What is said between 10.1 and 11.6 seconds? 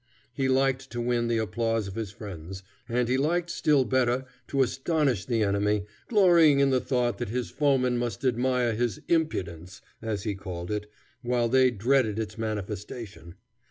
he called it, while